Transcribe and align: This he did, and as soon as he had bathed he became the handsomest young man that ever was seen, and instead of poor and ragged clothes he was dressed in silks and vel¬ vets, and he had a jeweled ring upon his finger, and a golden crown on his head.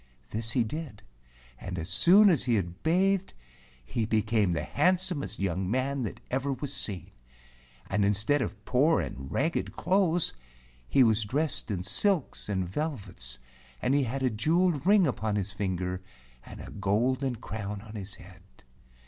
This 0.31 0.49
he 0.49 0.63
did, 0.63 1.03
and 1.59 1.77
as 1.77 1.87
soon 1.87 2.31
as 2.31 2.45
he 2.45 2.55
had 2.55 2.81
bathed 2.81 3.35
he 3.85 4.03
became 4.07 4.51
the 4.51 4.63
handsomest 4.63 5.37
young 5.39 5.69
man 5.69 6.01
that 6.01 6.19
ever 6.31 6.53
was 6.53 6.73
seen, 6.73 7.11
and 7.87 8.03
instead 8.03 8.41
of 8.41 8.65
poor 8.65 8.99
and 8.99 9.31
ragged 9.31 9.73
clothes 9.75 10.33
he 10.89 11.03
was 11.03 11.23
dressed 11.23 11.69
in 11.69 11.83
silks 11.83 12.49
and 12.49 12.67
vel¬ 12.67 12.97
vets, 12.97 13.37
and 13.79 13.93
he 13.93 14.01
had 14.01 14.23
a 14.23 14.31
jeweled 14.31 14.83
ring 14.87 15.05
upon 15.05 15.35
his 15.35 15.53
finger, 15.53 16.01
and 16.47 16.61
a 16.61 16.71
golden 16.71 17.35
crown 17.35 17.79
on 17.81 17.93
his 17.93 18.15
head. 18.15 18.41